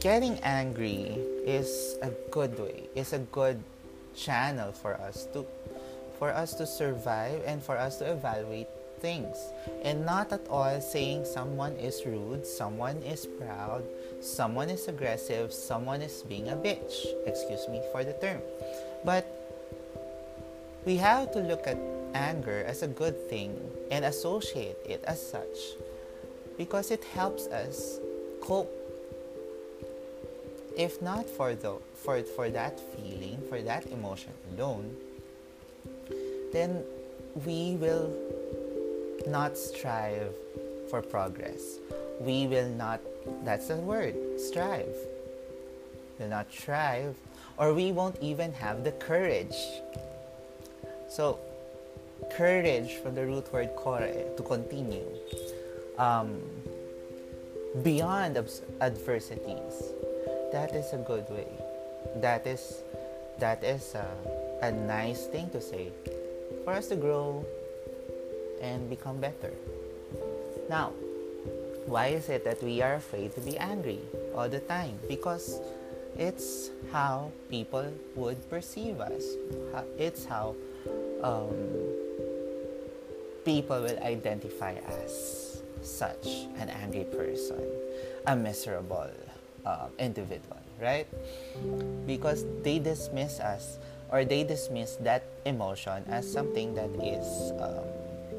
getting 0.00 0.38
angry 0.40 1.18
is 1.44 1.96
a 2.02 2.10
good 2.30 2.58
way, 2.58 2.88
is 2.94 3.12
a 3.12 3.18
good 3.18 3.62
channel 4.14 4.72
for 4.72 4.94
us 4.94 5.26
to 5.32 5.46
for 6.18 6.30
us 6.30 6.54
to 6.54 6.66
survive 6.66 7.42
and 7.46 7.62
for 7.62 7.76
us 7.76 7.98
to 7.98 8.06
evaluate 8.06 8.68
things 9.02 9.36
and 9.82 10.06
not 10.06 10.30
at 10.30 10.46
all 10.48 10.80
saying 10.80 11.24
someone 11.24 11.74
is 11.74 12.06
rude, 12.06 12.46
someone 12.46 12.96
is 13.02 13.26
proud, 13.26 13.82
someone 14.20 14.70
is 14.70 14.86
aggressive, 14.86 15.52
someone 15.52 16.00
is 16.00 16.22
being 16.22 16.48
a 16.48 16.54
bitch. 16.54 17.10
Excuse 17.26 17.66
me 17.68 17.82
for 17.90 18.04
the 18.04 18.12
term. 18.22 18.40
But 19.04 19.26
we 20.86 20.96
have 20.96 21.32
to 21.32 21.40
look 21.40 21.66
at 21.66 21.76
anger 22.14 22.64
as 22.66 22.82
a 22.82 22.88
good 22.88 23.16
thing 23.28 23.58
and 23.90 24.04
associate 24.04 24.76
it 24.84 25.02
as 25.06 25.20
such 25.20 25.76
because 26.56 26.90
it 26.90 27.04
helps 27.04 27.46
us 27.48 27.98
cope 28.40 28.70
if 30.76 31.00
not 31.02 31.28
for 31.28 31.54
the 31.54 31.76
for 31.94 32.22
for 32.22 32.50
that 32.50 32.80
feeling 32.94 33.40
for 33.48 33.60
that 33.62 33.86
emotion 33.86 34.32
alone 34.52 34.96
then 36.52 36.84
we 37.46 37.76
will 37.76 38.12
not 39.26 39.56
strive 39.56 40.34
for 40.90 41.00
progress. 41.00 41.78
We 42.20 42.46
will 42.46 42.68
not 42.68 43.00
that's 43.44 43.68
the 43.68 43.76
word 43.76 44.14
strive. 44.38 44.94
Will 46.18 46.28
not 46.28 46.52
strive 46.52 47.16
or 47.56 47.72
we 47.74 47.92
won't 47.92 48.18
even 48.20 48.52
have 48.52 48.84
the 48.84 48.92
courage. 48.92 49.56
So 51.08 51.38
courage 52.36 52.96
from 53.02 53.14
the 53.14 53.26
root 53.26 53.52
word 53.52 53.74
cor 53.76 54.00
to 54.00 54.42
continue 54.42 55.06
um, 55.98 56.40
beyond 57.82 58.38
adversities. 58.80 59.92
That 60.52 60.74
is 60.74 60.92
a 60.92 60.98
good 60.98 61.28
way. 61.30 61.48
That 62.16 62.46
is 62.46 62.82
that 63.38 63.64
is 63.64 63.94
a, 63.94 64.06
a 64.62 64.70
nice 64.70 65.26
thing 65.26 65.50
to 65.50 65.60
say 65.60 65.90
for 66.64 66.74
us 66.74 66.88
to 66.88 66.96
grow 66.96 67.44
and 68.60 68.88
become 68.88 69.18
better. 69.18 69.52
Now 70.68 70.92
why 71.86 72.08
is 72.08 72.28
it 72.28 72.44
that 72.44 72.62
we 72.62 72.80
are 72.80 72.94
afraid 72.94 73.34
to 73.34 73.40
be 73.40 73.58
angry 73.58 73.98
all 74.34 74.48
the 74.48 74.60
time? 74.60 74.98
Because 75.08 75.60
it's 76.16 76.70
how 76.92 77.32
people 77.50 77.92
would 78.14 78.38
perceive 78.50 79.00
us. 79.00 79.24
It's 79.98 80.24
how 80.24 80.54
um, 81.22 81.52
people 83.44 83.82
will 83.82 83.98
identify 84.02 84.74
as 84.86 85.62
such 85.82 86.46
an 86.58 86.68
angry 86.70 87.04
person, 87.04 87.60
a 88.26 88.36
miserable 88.36 89.10
um, 89.66 89.90
individual, 89.98 90.58
right? 90.80 91.06
Because 92.06 92.44
they 92.62 92.78
dismiss 92.78 93.40
us 93.40 93.78
or 94.10 94.24
they 94.24 94.44
dismiss 94.44 94.96
that 94.96 95.24
emotion 95.44 96.04
as 96.08 96.30
something 96.30 96.74
that 96.74 96.90
is 97.02 97.52
um, 97.60 97.84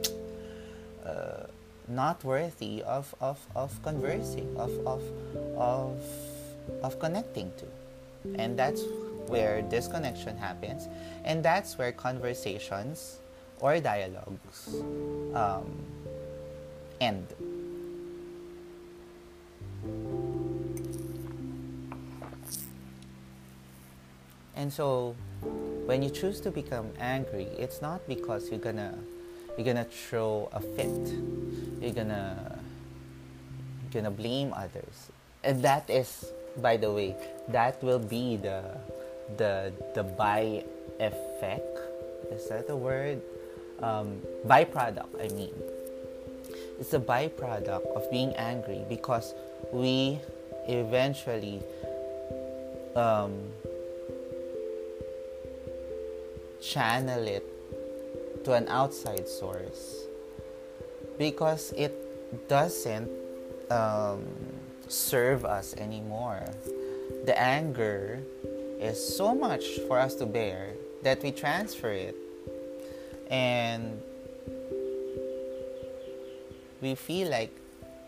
uh, 1.05 1.47
not 1.87 2.23
worthy 2.23 2.81
of, 2.83 3.13
of, 3.19 3.39
of 3.55 3.81
conversing, 3.83 4.55
of, 4.57 4.71
of, 4.87 5.03
of, 5.57 5.99
of 6.81 6.99
connecting 6.99 7.51
to. 7.57 7.65
And 8.39 8.57
that's 8.57 8.83
where 9.27 9.61
disconnection 9.61 10.37
happens, 10.37 10.87
and 11.25 11.43
that's 11.43 11.77
where 11.77 11.91
conversations 11.91 13.19
or 13.63 13.80
dialogues 13.80 14.76
um, 15.34 15.63
end. 16.99 17.26
And 24.56 24.71
so 24.71 25.15
when 25.88 26.04
you 26.04 26.10
choose 26.10 26.41
to 26.41 26.52
become 26.52 26.91
angry, 26.99 27.47
it's 27.58 27.82
not 27.82 28.06
because 28.06 28.52
you're 28.52 28.60
gonna 28.60 28.99
you're 29.56 29.65
gonna 29.65 29.88
throw 29.88 30.49
a 30.52 30.60
fit. 30.60 31.08
You're 31.80 31.95
gonna 31.95 32.60
you're 33.82 34.04
gonna 34.04 34.12
blame 34.12 34.52
others. 34.54 35.08
And 35.43 35.63
that 35.63 35.89
is 35.89 36.34
by 36.58 36.76
the 36.76 36.91
way, 36.91 37.15
that 37.47 37.82
will 37.82 38.04
be 38.04 38.36
the 38.36 38.62
the 39.38 39.71
the 39.95 40.04
by 40.04 40.63
effect. 40.99 41.80
Is 42.30 42.49
that 42.49 42.69
a 42.69 42.76
word? 42.76 43.21
Um, 43.84 44.22
byproduct, 44.48 45.12
I 45.19 45.28
mean. 45.36 45.54
It's 46.80 46.93
a 46.93 47.00
byproduct 47.00 47.86
of 47.96 48.10
being 48.10 48.34
angry 48.36 48.84
because 48.88 49.34
we 49.72 50.19
eventually 50.67 51.62
um, 52.96 53.34
channel 56.62 57.28
it 57.28 57.43
to 58.46 58.54
an 58.54 58.67
outside 58.69 59.28
source 59.28 60.06
because 61.17 61.74
it 61.76 62.48
doesn't 62.48 63.10
um, 63.69 64.24
serve 64.88 65.46
us 65.46 65.76
anymore. 65.76 66.43
The 67.26 67.39
anger 67.39 68.19
is 68.80 68.98
so 69.00 69.36
much 69.36 69.80
for 69.88 70.00
us 70.00 70.15
to 70.15 70.26
bear 70.26 70.72
that 71.04 71.22
we 71.22 71.32
transfer 71.32 71.91
it 71.91 72.15
and 73.29 74.01
we 76.81 76.95
feel 76.95 77.29
like 77.29 77.51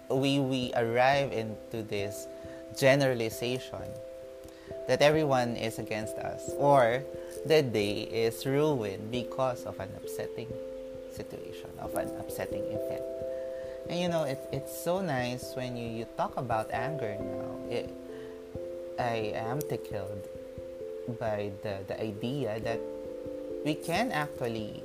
we, 0.10 0.40
we 0.40 0.72
arrive 0.76 1.32
into 1.32 1.84
this 1.84 2.28
generalization 2.78 3.88
that 4.88 5.02
everyone 5.02 5.56
is 5.56 5.80
against 5.80 6.16
us 6.18 6.52
or 6.58 7.04
the 7.46 7.64
day 7.64 8.02
is 8.04 8.46
ruined 8.46 9.12
because 9.12 9.64
of 9.64 9.80
an 9.80 9.90
upsetting 9.98 10.52
situation, 11.12 11.70
of 11.80 11.96
an 11.96 12.10
upsetting 12.20 12.64
event. 12.64 13.04
And 13.90 14.00
you 14.00 14.10
know, 14.10 14.24
it, 14.24 14.40
it's 14.52 14.76
so 14.76 15.02
nice 15.02 15.54
when 15.56 15.78
you, 15.78 15.88
you 15.88 16.06
talk 16.18 16.38
about 16.38 16.72
anger 16.72 17.18
now. 17.20 17.70
It, 17.70 17.90
I 19.00 19.34
am 19.36 19.60
tickled 19.62 20.28
by 21.20 21.52
the, 21.62 21.80
the 21.88 22.02
idea 22.02 22.60
that 22.62 22.80
we 23.64 23.76
can 23.76 24.12
actually 24.12 24.84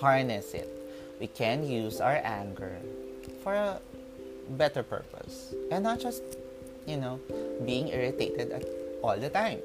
harness 0.00 0.54
it. 0.54 0.68
We 1.20 1.26
can 1.28 1.68
use 1.68 2.00
our 2.00 2.20
anger 2.24 2.72
for 3.44 3.54
a 3.54 3.80
better 4.56 4.82
purpose 4.82 5.54
and 5.70 5.84
not 5.84 6.00
just, 6.00 6.22
you 6.86 6.96
know, 6.96 7.20
being 7.64 7.88
irritated 7.88 8.50
at 8.50 8.64
all 9.02 9.16
the 9.16 9.28
time. 9.28 9.60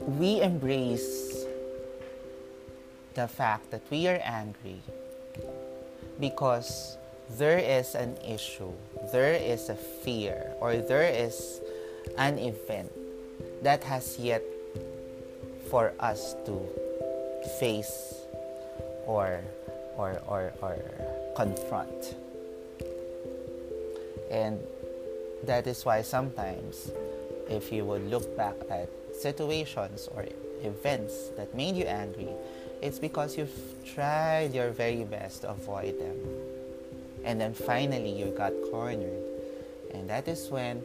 We 0.00 0.42
embrace 0.42 1.44
the 3.14 3.28
fact 3.28 3.70
that 3.70 3.82
we 3.90 4.08
are 4.08 4.20
angry 4.22 4.80
because 6.20 6.98
there 7.38 7.58
is 7.58 7.94
an 7.94 8.16
issue, 8.20 8.72
there 9.12 9.34
is 9.34 9.68
a 9.68 9.76
fear, 9.76 10.52
or 10.60 10.76
there 10.76 11.08
is 11.08 11.60
an 12.18 12.38
event 12.38 12.92
that 13.62 13.84
has 13.84 14.18
yet 14.18 14.42
for 15.70 15.92
us 16.00 16.34
to 16.44 16.68
face 17.60 18.14
or 19.06 19.40
or 19.96 20.20
or, 20.26 20.52
or 20.62 20.78
confront. 21.36 22.14
And 24.30 24.58
that 25.44 25.66
is 25.66 25.84
why 25.84 26.02
sometimes 26.02 26.90
if 27.48 27.72
you 27.72 27.84
would 27.84 28.08
look 28.08 28.36
back 28.36 28.54
at 28.70 28.88
situations 29.14 30.08
or 30.14 30.26
events 30.62 31.28
that 31.36 31.54
made 31.54 31.76
you 31.76 31.84
angry, 31.84 32.28
it's 32.80 32.98
because 32.98 33.36
you've 33.36 33.52
tried 33.84 34.54
your 34.54 34.70
very 34.70 35.04
best 35.04 35.42
to 35.42 35.50
avoid 35.50 35.98
them. 35.98 36.16
And 37.24 37.40
then 37.40 37.54
finally 37.54 38.10
you 38.10 38.34
got 38.36 38.52
cornered. 38.70 39.22
And 39.92 40.08
that 40.08 40.26
is 40.26 40.48
when 40.48 40.82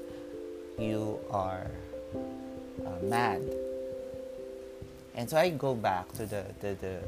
you 0.77 1.19
are 1.31 1.65
uh, 2.13 3.03
mad. 3.03 3.41
And 5.17 5.27
so 5.27 5.35
I 5.35 5.49
go 5.49 5.73
back 5.73 6.11
to 6.13 6.25
the, 6.27 6.45
the, 6.61 6.75
the, 6.75 6.99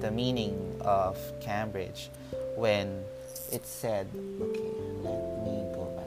the 0.00 0.10
meaning 0.10 0.80
of 0.80 1.18
Cambridge 1.40 2.08
when 2.54 3.02
it 3.50 3.66
said, 3.66 4.06
okay, 4.40 4.70
let 5.02 5.20
me 5.42 5.64
go 5.74 5.84
back. 5.98 6.04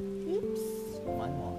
Oops, 0.00 0.64
one 1.04 1.32
more. 1.36 1.54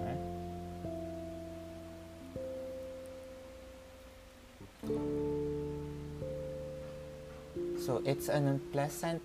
So 7.80 8.02
it's 8.04 8.30
an 8.30 8.48
unpleasant, 8.48 9.22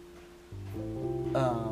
um, 1.34 1.69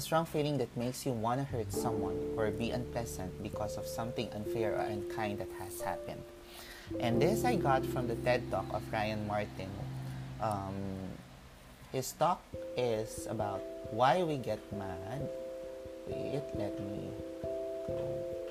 a 0.00 0.02
strong 0.02 0.24
feeling 0.24 0.56
that 0.56 0.74
makes 0.78 1.04
you 1.04 1.12
want 1.12 1.38
to 1.38 1.44
hurt 1.44 1.70
someone 1.70 2.16
or 2.34 2.50
be 2.50 2.70
unpleasant 2.70 3.30
because 3.42 3.76
of 3.76 3.84
something 3.84 4.32
unfair 4.32 4.72
or 4.72 4.88
unkind 4.88 5.38
that 5.38 5.48
has 5.60 5.82
happened. 5.82 6.22
And 7.00 7.20
this 7.20 7.44
I 7.44 7.56
got 7.56 7.84
from 7.84 8.08
the 8.08 8.16
TED 8.24 8.50
Talk 8.50 8.64
of 8.72 8.80
Ryan 8.90 9.26
Martin. 9.26 9.68
Um, 10.40 10.72
his 11.92 12.12
talk 12.12 12.40
is 12.78 13.28
about 13.28 13.60
why 13.92 14.22
we 14.22 14.38
get 14.38 14.60
mad. 14.72 15.28
Wait, 16.08 16.48
let 16.56 16.80
me 16.80 17.12
go 17.86 18.00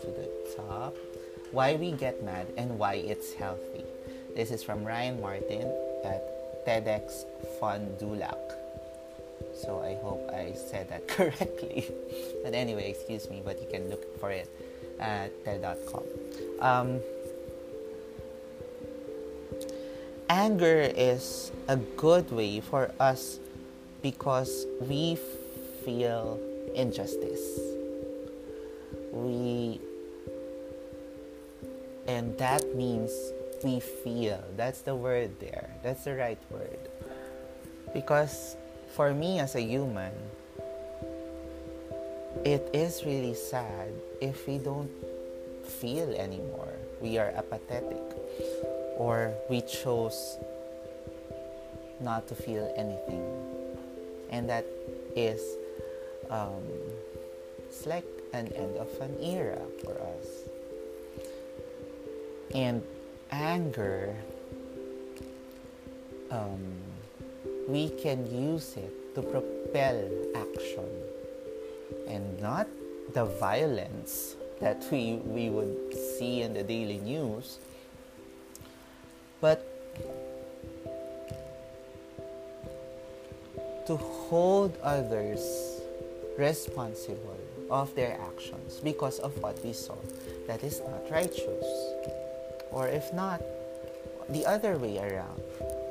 to 0.02 0.08
the 0.08 0.30
top. 0.56 0.94
Why 1.50 1.74
we 1.74 1.94
get 1.94 2.24
mad 2.24 2.46
and 2.58 2.78
why 2.78 3.02
it's 3.02 3.34
healthy. 3.34 3.86
This 4.36 4.52
is 4.52 4.62
from 4.62 4.86
Ryan 4.86 5.20
Martin 5.20 5.66
at 6.06 6.22
TEDx 6.64 7.26
Fond 7.58 7.98
du 7.98 8.06
Lac. 8.06 8.59
So 9.62 9.82
I 9.82 9.95
hope 10.02 10.30
I 10.32 10.54
said 10.54 10.89
that 10.89 11.08
correctly. 11.15 11.91
but 12.43 12.54
anyway, 12.54 12.89
excuse 12.89 13.30
me, 13.30 13.41
but 13.43 13.62
you 13.62 13.67
can 13.69 13.89
look 13.89 14.19
for 14.19 14.32
it 14.32 14.50
at 15.00 15.32
TED.com. 15.43 16.04
Um, 16.62 17.00
anger 20.30 20.91
is 20.95 21.52
a 21.67 21.76
good 21.76 22.32
way 22.32 22.62
for 22.62 22.91
us 23.00 23.39
because 24.02 24.65
we 24.82 25.17
feel 25.84 26.39
injustice. 26.76 27.60
We 29.12 29.82
and 32.08 32.36
that 32.39 32.76
means 32.76 33.12
we 33.63 33.80
feel. 33.80 34.43
That's 34.58 34.82
the 34.82 34.95
word 34.95 35.39
there. 35.39 35.69
That's 35.84 36.06
the 36.06 36.15
right 36.15 36.39
word. 36.50 36.80
Because 37.93 38.56
for 38.95 39.13
me 39.13 39.39
as 39.39 39.56
a 39.56 39.62
human, 39.62 40.12
it 42.45 42.69
is 42.73 43.04
really 43.06 43.34
sad 43.34 43.91
if 44.21 44.47
we 44.47 44.58
don't 44.58 44.89
feel 45.65 46.10
anymore. 46.15 46.73
We 47.02 47.17
are 47.17 47.30
apathetic 47.36 48.02
or 48.97 49.34
we 49.49 49.62
chose 49.62 50.38
not 52.02 52.28
to 52.28 52.36
feel 52.36 52.71
anything. 52.75 53.23
And 54.30 54.49
that 54.49 54.65
is, 55.15 55.41
um, 56.30 56.63
it's 57.67 57.86
like 57.86 58.06
an 58.34 58.52
end 58.54 58.78
of 58.78 58.89
an 59.02 59.15
era 59.21 59.62
for 59.84 59.93
us. 59.93 60.28
And 62.54 62.84
anger, 63.32 64.15
um, 66.32 66.88
we 67.70 67.90
can 68.02 68.26
use 68.26 68.76
it 68.78 69.14
to 69.14 69.22
propel 69.22 70.10
action 70.34 70.90
and 72.08 72.42
not 72.42 72.68
the 73.14 73.26
violence 73.26 74.36
that 74.60 74.84
we, 74.92 75.22
we 75.24 75.50
would 75.50 75.94
see 75.94 76.42
in 76.42 76.54
the 76.54 76.64
daily 76.64 76.98
news, 76.98 77.60
but 79.40 79.64
to 83.86 83.96
hold 83.98 84.76
others 84.82 85.80
responsible 86.38 87.38
of 87.70 87.94
their 87.94 88.20
actions 88.34 88.80
because 88.84 89.20
of 89.20 89.38
what 89.44 89.64
we 89.64 89.74
saw 89.74 89.96
that 90.48 90.64
is 90.64 90.82
not 90.82 91.12
righteous. 91.12 91.66
Or 92.72 92.88
if 92.88 93.14
not, 93.14 93.42
the 94.30 94.46
other 94.46 94.78
way 94.78 94.98
around, 94.98 95.42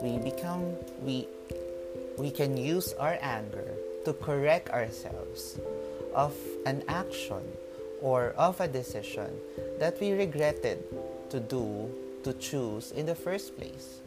we 0.03 0.19
become, 0.19 0.75
we, 1.03 1.27
we 2.18 2.31
can 2.31 2.57
use 2.57 2.92
our 2.94 3.16
anger 3.22 3.74
to 4.04 4.12
correct 4.12 4.70
ourselves 4.70 5.59
of 6.14 6.35
an 6.66 6.83
action 6.88 7.42
or 8.02 8.31
of 8.37 8.61
a 8.61 8.68
decision 8.68 9.31
that 9.78 10.00
we 10.00 10.12
regretted 10.12 10.83
to 11.31 11.40
do, 11.40 11.90
to 12.24 12.33
choose 12.35 12.90
in 12.92 13.07
the 13.07 13.14
first 13.14 13.57
place. 13.57 14.00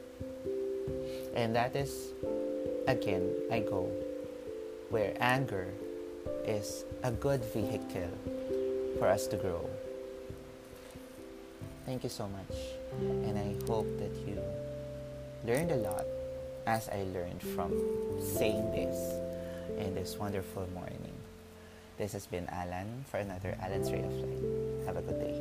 And 1.36 1.56
that 1.56 1.76
is, 1.76 2.12
again, 2.88 3.32
I 3.52 3.60
go 3.60 3.90
where 4.90 5.16
anger 5.20 5.68
is 6.46 6.84
a 7.04 7.12
good 7.12 7.44
vehicle 7.46 8.12
for 9.00 9.08
us 9.08 9.28
to 9.28 9.38
grow. 9.38 9.64
Thank 11.86 12.04
you 12.04 12.10
so 12.10 12.28
much. 12.28 12.58
And 13.00 13.38
I 13.38 13.56
hope 13.66 13.88
that 14.00 14.12
you 14.28 14.42
learned 15.46 15.72
a 15.72 15.78
lot 15.78 16.06
as 16.66 16.90
I 16.90 17.04
learned 17.14 17.42
from 17.42 17.72
saying 18.20 18.72
this 18.72 18.98
in 19.80 19.96
this 19.96 20.18
wonderful 20.18 20.68
morning. 20.74 21.14
This 21.98 22.14
has 22.14 22.26
been 22.26 22.48
Alan 22.50 23.06
for 23.10 23.18
another 23.18 23.56
Alan's 23.62 23.92
Ray 23.92 24.04
of 24.04 24.14
Light. 24.14 24.86
Have 24.86 24.98
a 24.98 25.02
good 25.02 25.20
day. 25.20 25.38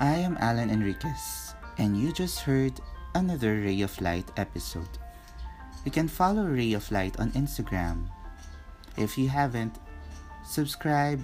I 0.00 0.16
am 0.16 0.36
Alan 0.40 0.70
Enriquez, 0.70 1.54
and 1.78 1.96
you 1.96 2.12
just 2.12 2.40
heard 2.40 2.72
another 3.14 3.60
Ray 3.60 3.82
of 3.82 4.00
Light 4.00 4.30
episode. 4.36 4.98
You 5.84 5.90
can 5.90 6.08
follow 6.08 6.44
Ray 6.44 6.72
of 6.72 6.90
Light 6.90 7.18
on 7.20 7.32
Instagram. 7.32 8.08
If 8.96 9.16
you 9.18 9.28
haven't, 9.28 9.76
subscribe, 10.44 11.20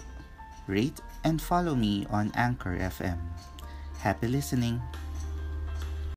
rate, 0.66 1.00
and 1.26 1.42
follow 1.42 1.74
me 1.74 2.06
on 2.08 2.30
Anchor 2.38 2.78
FM. 2.78 3.18
Happy 3.98 4.30
listening! 4.30 4.78